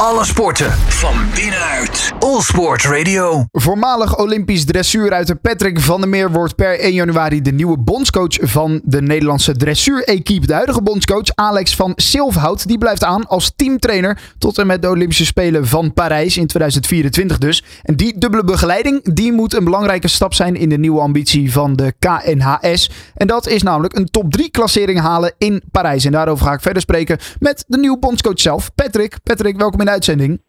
[0.00, 2.12] Alle sporten van binnenuit.
[2.18, 3.44] All Sport Radio.
[3.52, 8.80] Voormalig Olympisch dressuurruiter Patrick van der Meer wordt per 1 januari de nieuwe bondscoach van
[8.84, 10.46] de Nederlandse dressuurequipe.
[10.46, 14.88] De huidige bondscoach Alex van Silfhout die blijft aan als teamtrainer tot en met de
[14.88, 17.64] Olympische Spelen van Parijs in 2024 dus.
[17.82, 21.76] En die dubbele begeleiding die moet een belangrijke stap zijn in de nieuwe ambitie van
[21.76, 22.90] de KNHS.
[23.14, 26.04] En dat is namelijk een top 3 klassering halen in Parijs.
[26.04, 29.16] En daarover ga ik verder spreken met de nieuwe bondscoach zelf, Patrick.
[29.22, 30.40] Patrick, welkom in de uitzending.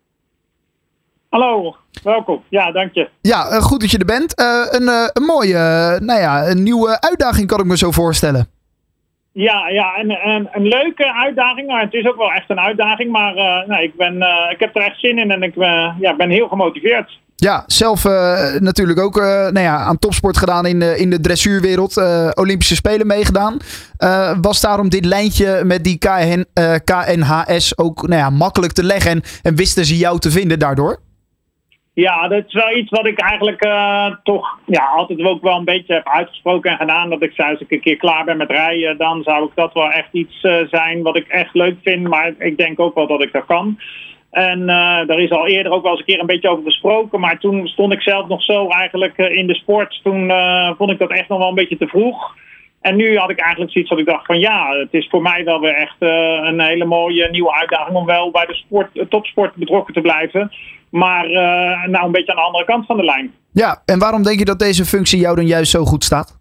[1.30, 2.44] Hallo, welkom.
[2.50, 3.10] Ja, dank je.
[3.22, 4.36] Ja, eh, goed dat je er bent.
[4.36, 5.54] Eh, een, eh, een mooie,
[6.02, 8.48] nou ja, een nieuwe uitdaging kan ik me zo voorstellen.
[9.38, 11.68] Ja, ja en, en een leuke uitdaging.
[11.68, 13.12] Maar het is ook wel echt een uitdaging.
[13.12, 15.94] Maar eh, nou, ik, ben, eh, ik heb er echt zin in en ik eh,
[16.00, 17.20] ja, ben heel gemotiveerd.
[17.36, 18.04] Ja, zelf
[18.60, 21.98] natuurlijk ook nou ja, aan topsport gedaan in de, in de dressuurwereld.
[22.34, 23.58] Olympische Spelen meegedaan.
[24.42, 26.46] Was daarom dit lijntje met die KN,
[26.84, 29.12] KNHS ook nou ja, makkelijk te leggen?
[29.12, 31.00] En, en wisten ze jou te vinden daardoor?
[32.06, 35.66] Ja, dat is wel iets wat ik eigenlijk eh, toch ja, altijd ook wel een
[35.66, 37.10] beetje heb uitgesproken en gedaan.
[37.10, 39.74] Dat ik zei, als ik een keer klaar ben met rijden, dan zou ik dat
[39.74, 42.08] wel echt iets eh, zijn wat ik echt leuk vind.
[42.08, 43.80] Maar ik denk ook wel dat ik dat kan.
[44.32, 47.20] En eh daar is al eerder ook wel eens een keer een beetje over gesproken.
[47.20, 50.00] Maar toen stond ik zelf nog zo eigenlijk eh, in de sport.
[50.04, 52.36] Toen eh, vond ik dat echt nog wel een beetje te vroeg.
[52.88, 55.44] En nu had ik eigenlijk zoiets dat ik dacht van ja, het is voor mij
[55.44, 56.10] wel weer echt eh,
[56.44, 60.52] een hele mooie nieuwe uitdaging om wel bij de sport, eh, topsport betrokken te blijven.
[60.90, 63.34] Maar eh, nou een beetje aan de andere kant van de lijn.
[63.52, 66.40] Ja, en waarom denk je dat deze functie jou dan juist zo goed staat?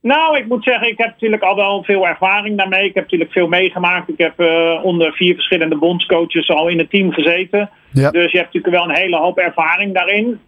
[0.00, 2.84] Nou, ik moet zeggen, ik heb natuurlijk al wel veel ervaring daarmee.
[2.84, 4.08] Ik heb natuurlijk veel meegemaakt.
[4.08, 4.38] Ik heb
[4.82, 7.70] onder vier verschillende bondscoaches al in het team gezeten.
[7.92, 8.10] Ja.
[8.10, 10.40] Dus je hebt natuurlijk wel een hele hoop ervaring daarin.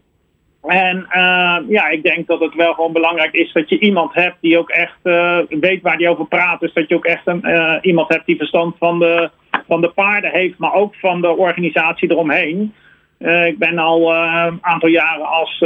[0.69, 4.36] En eh, ja, ik denk dat het wel gewoon belangrijk is dat je iemand hebt
[4.41, 6.61] die ook echt eh, weet waar die over praat.
[6.61, 9.30] Dus dat je ook echt een, eh, iemand hebt die verstand van de,
[9.66, 12.74] van de paarden heeft, maar ook van de organisatie eromheen.
[13.19, 15.58] Eh, ik ben al een aantal jaren als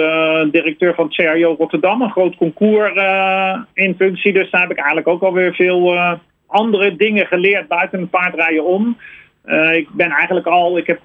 [0.50, 2.92] directeur van CRO Rotterdam, een groot concours
[3.74, 4.32] in functie.
[4.32, 5.96] Dus daar heb ik eigenlijk ook alweer veel
[6.46, 8.96] andere dingen geleerd buiten het paardrijden om.
[9.72, 11.00] Ik ben eigenlijk al, ik heb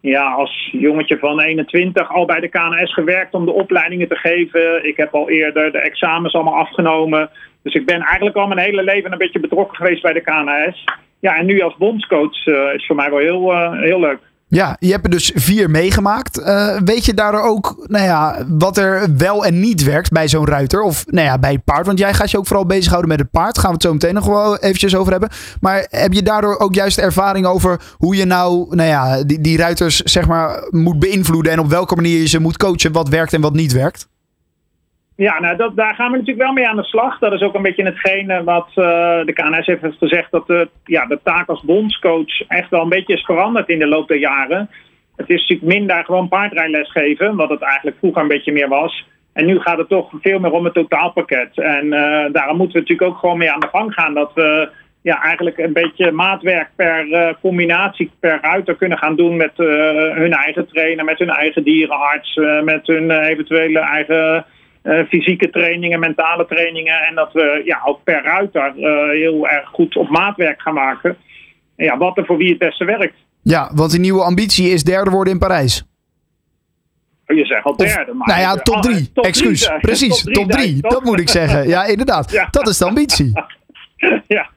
[0.00, 4.86] ja, als jongetje van 21 al bij de KNS gewerkt om de opleidingen te geven.
[4.86, 7.30] Ik heb al eerder de examens allemaal afgenomen.
[7.62, 10.84] Dus ik ben eigenlijk al mijn hele leven een beetje betrokken geweest bij de KNS.
[11.20, 14.18] Ja, en nu als bondscoach eh, is voor mij wel heel, eh, heel leuk.
[14.50, 16.38] Ja, je hebt er dus vier meegemaakt.
[16.38, 20.46] Eh, weet je daar ook nou ja, wat er wel en niet werkt bij zo'n
[20.46, 20.82] ruiter?
[20.82, 21.86] Of nou ja, bij het paard?
[21.86, 23.58] Want jij gaat je ook vooral bezighouden met het paard.
[23.58, 25.30] Gaan we het zo meteen nog wel eventjes over hebben.
[25.60, 29.56] Maar heb je daardoor ook juist ervaring over hoe je nou, nou ja, die, die
[29.56, 33.32] ruiters zeg maar moet beïnvloeden en op welke manier je ze moet coachen, wat werkt
[33.32, 34.08] en wat niet werkt?
[35.26, 37.18] Ja, nou dat, daar gaan we natuurlijk wel mee aan de slag.
[37.18, 40.30] Dat is ook een beetje hetgene wat eh, de KNS heeft gezegd.
[40.30, 43.86] Dat de, ja, de taak als bondscoach echt wel een beetje is veranderd in de
[43.86, 44.70] loop der jaren.
[45.16, 49.06] Het is natuurlijk minder gewoon paardrijles geven, wat het eigenlijk vroeger een beetje meer was.
[49.32, 51.58] En nu gaat het toch veel meer om het totaalpakket.
[51.58, 54.14] En eh, daarom moeten we natuurlijk ook gewoon mee aan de gang gaan.
[54.14, 54.68] Dat we
[55.02, 60.32] ja, eigenlijk een beetje maatwerk per eh, combinatie, per ruiter kunnen gaan doen met hun
[60.32, 64.44] eigen trainer, met hun eigen dierenarts, met hun eventuele eigen
[64.82, 67.00] eh, fysieke trainingen, mentale trainingen.
[67.00, 71.16] En dat we ja, ook per ruiter eh, heel erg goed op maatwerk gaan maken.
[71.76, 73.14] En ja, wat er voor wie het beste werkt.
[73.42, 75.84] Ja, want die nieuwe ambitie is derde worden in Parijs.
[77.26, 78.12] Je zegt al derde.
[78.14, 79.12] Maar nou ja, top Ah, drie.
[79.12, 79.64] top Excuus.
[79.64, 80.72] drie, Precies, top top drie, drie.
[80.72, 81.02] nee, Dat top.
[81.04, 81.68] moet ik zeggen.
[81.68, 82.30] Ja, inderdaad.
[82.40, 82.48] Ja.
[82.50, 83.32] Dat is de ambitie.
[84.28, 84.50] ja.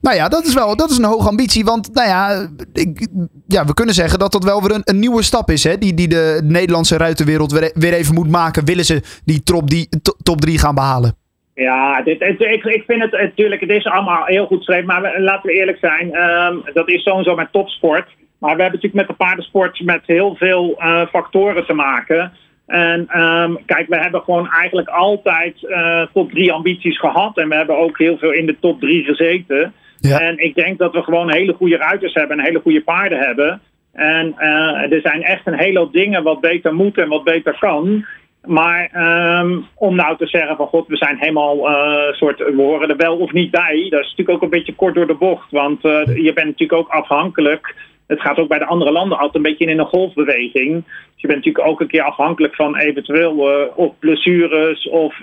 [0.00, 1.64] Nou ja, dat is wel dat is een hoge ambitie.
[1.64, 3.08] Want nou ja, ik,
[3.46, 5.64] ja, we kunnen zeggen dat dat wel weer een, nieuwe stap is.
[5.64, 8.64] Hè, die, die de Nederlandse ruitenwereld weer, weer even moet maken.
[8.64, 11.14] Willen ze die top, die, to- top drie gaan behalen?
[11.54, 15.46] Ja, dit, ik, ik vind het natuurlijk, het is allemaal heel goed geschreven, maar laten
[15.46, 18.06] we eerlijk zijn, ehm, dat is sowieso met topsport.
[18.38, 22.32] Maar we hebben natuurlijk met de paardensport met heel veel eh, factoren te maken.
[22.66, 27.38] En ehm, kijk, we hebben gewoon eigenlijk altijd eh, top drie ambities gehad.
[27.38, 29.72] En we hebben ook heel veel in de top drie gezeten.
[30.00, 30.20] Ja.
[30.20, 33.60] En ik denk dat we gewoon hele goede ruiters hebben en hele goede paarden hebben.
[33.92, 37.56] En eh, er zijn echt een hele hoop dingen wat beter moet en wat beter
[37.58, 38.04] kan.
[38.44, 42.88] Maar ehm, om nou te zeggen van god, we zijn helemaal eh, soort, we horen
[42.88, 45.50] er wel of niet bij, dat is natuurlijk ook een beetje kort door de bocht.
[45.50, 47.74] Want eh, je bent natuurlijk ook afhankelijk.
[48.06, 50.84] Het gaat ook bij de andere landen altijd een beetje in een golfbeweging.
[50.84, 55.14] Dus je bent natuurlijk ook een keer afhankelijk van eventueel eh, of blessures of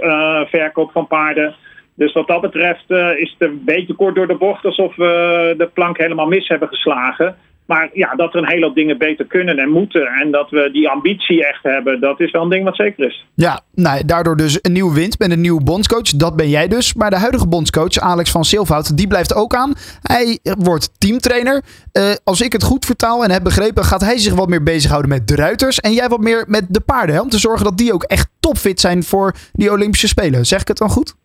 [0.49, 1.55] verkoop van paarden.
[1.97, 5.53] Dus wat dat betreft eh, is het een beetje kort door de bocht alsof we
[5.57, 7.35] de plank helemaal mis hebben geslagen.
[7.67, 10.05] Maar ja, dat er een hele hoop dingen beter kunnen en moeten.
[10.05, 13.25] En dat we die ambitie echt hebben, dat is wel een ding wat zeker is.
[13.35, 16.09] Ja, nou, daardoor dus een nieuwe wind met een nieuwe bondscoach.
[16.09, 16.93] Dat ben jij dus.
[16.93, 19.73] Maar de huidige bondscoach, Alex van Silvout, die blijft ook aan.
[20.01, 21.63] Hij wordt teamtrainer.
[21.93, 25.09] Uh, als ik het goed vertaal en heb begrepen, gaat hij zich wat meer bezighouden
[25.09, 25.79] met de ruiters.
[25.79, 27.15] En jij wat meer met de paarden.
[27.15, 27.21] Hè?
[27.21, 30.45] Om te zorgen dat die ook echt topfit zijn voor die Olympische Spelen.
[30.45, 31.15] Zeg ik het dan goed?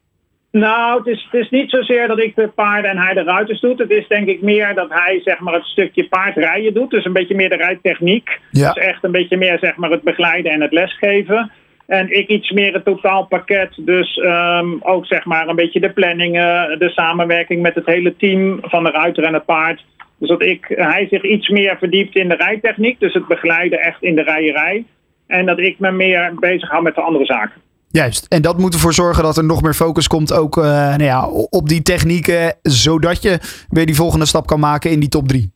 [0.52, 3.60] Nou, het is, het is niet zozeer dat ik de paarden en hij de ruiters
[3.60, 3.78] doet.
[3.78, 6.90] Het is denk ik meer dat hij zeg maar, het stukje paardrijden doet.
[6.90, 8.40] Dus een beetje meer de rijtechniek.
[8.50, 8.72] Ja.
[8.72, 11.50] Dus echt een beetje meer zeg maar, het begeleiden en het lesgeven.
[11.87, 13.70] En ik iets meer het totaalpakket.
[13.76, 18.58] Dus um, ook zeg maar een beetje de planningen, de samenwerking met het hele team
[18.62, 19.84] van de ruiter en het paard.
[20.19, 23.00] Dus dat ik, hij zich iets meer verdiept in de rijtechniek.
[23.00, 24.84] Dus het begeleiden echt in de rijerij.
[25.26, 27.60] En dat ik me meer bezig hou met de andere zaken.
[27.93, 28.27] Juist.
[28.29, 31.29] En dat moet ervoor zorgen dat er nog meer focus komt ook uh, nou ja,
[31.50, 32.55] op die technieken.
[32.62, 35.53] Zodat je weer die volgende stap kan maken in die top 3.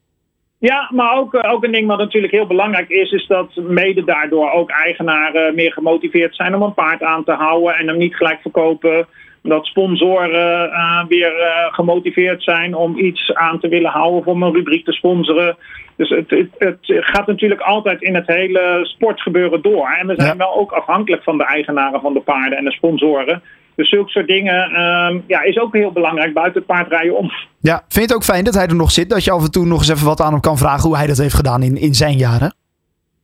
[0.58, 4.50] Ja, maar ook, ook een ding wat natuurlijk heel belangrijk is, is dat mede daardoor
[4.50, 8.40] ook eigenaren meer gemotiveerd zijn om een paard aan te houden en hem niet gelijk
[8.40, 9.06] verkopen.
[9.48, 14.42] Dat sponsoren uh, weer uh, gemotiveerd zijn om iets aan te willen houden of om
[14.42, 15.56] een rubriek te sponsoren.
[15.96, 19.88] Dus het, het, het, gaat natuurlijk altijd in het hele sportgebeuren door.
[20.00, 23.42] En we zijn wel ook afhankelijk van de eigenaren van de paarden en de sponsoren.
[23.74, 27.30] Dus zulke soort dingen uh, ja, is ook heel belangrijk buiten het paardrijden om.
[27.60, 29.10] Ja, vind je het ook fijn dat hij er nog zit?
[29.10, 31.06] Dat je af en toe nog eens even wat aan hem kan vragen hoe hij
[31.06, 32.54] dat heeft gedaan in, in zijn jaren?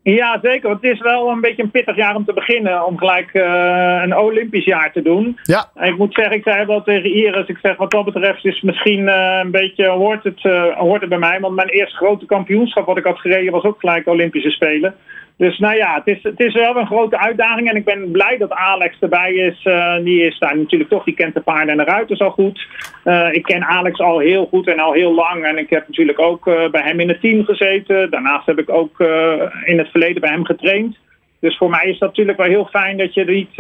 [0.03, 0.71] Ja, zeker.
[0.71, 2.87] Het is wel een beetje een pittig jaar om te beginnen.
[2.87, 5.39] Om gelijk uh, een Olympisch jaar te doen.
[5.43, 5.71] Ja.
[5.75, 7.49] En ik moet zeggen, ik zei wel tegen Iris.
[7.49, 11.11] Ik zeg wat dat betreft is misschien uh, een beetje, hoort het, uh, hoort het
[11.11, 11.41] bij mij.
[11.41, 14.95] Want mijn eerste grote kampioenschap wat ik had gereden was ook gelijk Olympische Spelen.
[15.37, 17.69] Dus nou ja, het is, het is wel een grote uitdaging.
[17.69, 19.65] En ik ben blij dat Alex erbij is.
[19.65, 22.67] Uh, die is daar natuurlijk toch, die kent de paarden en de ruiters al goed.
[23.05, 25.45] Uh, ik ken Alex al heel goed en al heel lang.
[25.45, 28.11] En ik heb natuurlijk ook uh, bij hem in het team gezeten.
[28.11, 29.01] Daarnaast heb ik ook
[29.65, 30.97] in het verleden bij hem getraind.
[31.41, 33.59] Dus voor mij is dat natuurlijk wel heel fijn dat je er niet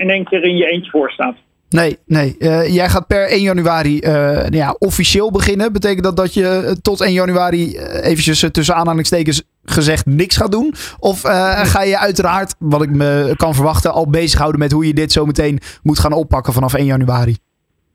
[0.00, 1.36] in één keer in je eentje voor staat.
[1.68, 2.36] Nee, nee.
[2.72, 5.72] Jij gaat per 1 januari nou ja, officieel beginnen.
[5.72, 10.74] Betekent dat dat je tot 1 januari eventjes tussen aanhalingstekens gezegd niks gaat doen?
[10.98, 14.94] Of uh, ga je uiteraard, wat ik me kan verwachten, al bezighouden met hoe je
[14.94, 17.36] dit zo meteen moet gaan oppakken vanaf 1 januari?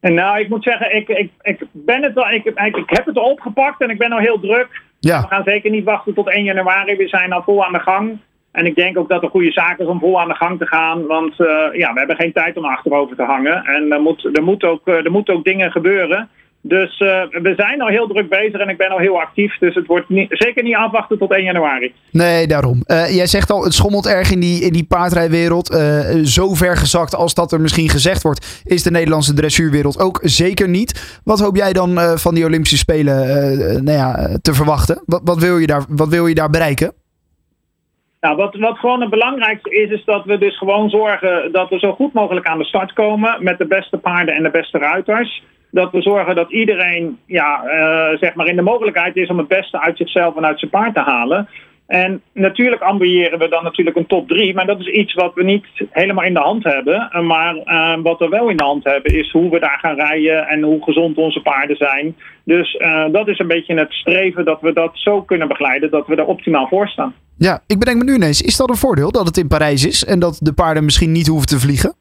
[0.01, 3.17] Nou, ik moet zeggen, ik, ik, ik, ben het al, ik, ik, ik heb het
[3.17, 4.81] al opgepakt en ik ben al heel druk.
[4.99, 5.21] Ja.
[5.21, 6.95] We gaan zeker niet wachten tot 1 januari.
[6.95, 8.17] We zijn al vol aan de gang.
[8.51, 10.59] En ik denk ook dat het een goede zaak is om vol aan de gang
[10.59, 11.05] te gaan.
[11.05, 13.63] Want uh, ja, we hebben geen tijd om achterover te hangen.
[13.65, 16.29] En er, moet, er, moet ook, er moeten ook dingen gebeuren.
[16.67, 19.57] Dus uh, we zijn al heel druk bezig en ik ben al heel actief.
[19.57, 21.93] Dus het wordt niet, zeker niet afwachten tot 1 januari.
[22.11, 22.83] Nee, daarom.
[22.87, 25.71] Uh, jij zegt al, het schommelt erg in die, in die paardrijwereld.
[25.71, 30.19] Uh, zo ver gezakt als dat er misschien gezegd wordt, is de Nederlandse dressuurwereld ook
[30.23, 31.21] zeker niet.
[31.23, 33.15] Wat hoop jij dan van die Olympische Spelen
[33.83, 35.03] nou ja, te verwachten?
[35.05, 36.93] Wat, wat, wil je daar, wat wil je daar bereiken?
[38.21, 41.79] Nou, wat, wat gewoon het belangrijkste is, is dat we dus gewoon zorgen dat we
[41.79, 45.43] zo goed mogelijk aan de start komen met de beste paarden en de beste ruiters
[45.71, 49.47] dat we zorgen dat iedereen ja, uh, zeg maar in de mogelijkheid is om het
[49.47, 51.47] beste uit zichzelf en uit zijn paard te halen.
[51.87, 55.43] En natuurlijk ambiëren we dan natuurlijk een top 3, maar dat is iets wat we
[55.43, 57.25] niet helemaal in de hand hebben.
[57.25, 60.47] Maar uh, wat we wel in de hand hebben is hoe we daar gaan rijden
[60.47, 62.15] en hoe gezond onze paarden zijn.
[62.43, 62.77] Dus
[63.11, 66.25] dat is een beetje het streven dat we dat zo kunnen begeleiden dat we er
[66.25, 67.13] optimaal voor staan.
[67.37, 70.05] Ja, ik bedenk me nu ineens, is dat een voordeel dat het in Parijs is
[70.05, 71.95] en dat de paarden misschien niet hoeven te vliegen?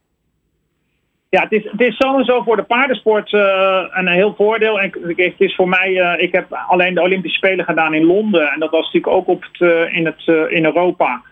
[1.36, 4.80] Ja, het is, het is sowieso voor de paardensport uh, een heel voordeel.
[4.80, 8.48] En het is voor mij, uh, ik heb alleen de Olympische Spelen gedaan in Londen.
[8.52, 11.22] En dat was natuurlijk ook op het, uh, in, het, in Europa.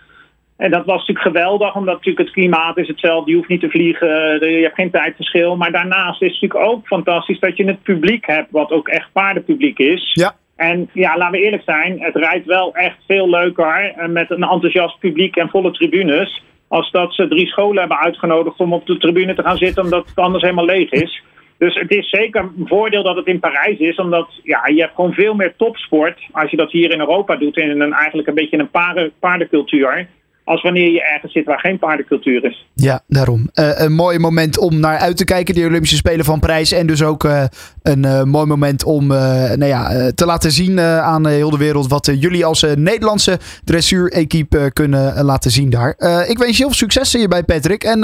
[0.56, 3.30] En dat was natuurlijk geweldig, omdat natuurlijk het klimaat is hetzelfde.
[3.30, 4.08] Je hoeft niet te vliegen,
[4.50, 5.56] je hebt geen tijdverschil.
[5.56, 9.12] Maar daarnaast is het natuurlijk ook fantastisch dat je het publiek hebt, wat ook echt
[9.12, 10.10] paardenpubliek is.
[10.12, 10.34] Ja.
[10.56, 14.98] En ja, laten we eerlijk zijn, het rijdt wel echt veel leuker met een enthousiast
[14.98, 19.34] publiek en volle tribunes als dat ze drie scholen hebben uitgenodigd om op de tribune
[19.34, 21.22] te gaan zitten, omdat het anders helemaal leeg is.
[21.58, 24.94] Dus het is zeker een voordeel dat het in Parijs is, omdat ja, je hebt
[24.94, 28.34] gewoon veel meer topsport als je dat hier in Europa doet in een eigenlijk een
[28.34, 30.08] beetje een paarden, paardencultuur
[30.44, 32.66] als wanneer je ergens zit waar geen paardencultuur is.
[32.74, 33.50] Ja, daarom.
[33.54, 36.72] Uh, een mooi moment om naar uit te kijken, de Olympische Spelen van Prijs.
[36.72, 37.44] En dus ook uh,
[37.82, 42.10] een uh, mooi moment om nou ja, te laten zien aan heel de wereld wat
[42.18, 45.90] jullie als Nederlandse dressuur-equipe kunnen laten zien daar.
[46.28, 47.84] ik wens je heel veel succes hierbij, Patrick.
[47.84, 47.98] En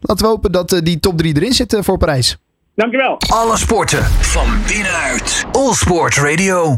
[0.00, 2.38] laten we hopen dat die top 3 erin zit voor Parijs.
[2.74, 3.18] Dankjewel.
[3.28, 5.46] Alle sporten van binnenuit.
[5.52, 6.74] All Sport Radio.